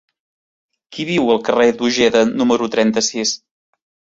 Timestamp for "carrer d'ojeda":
1.49-2.25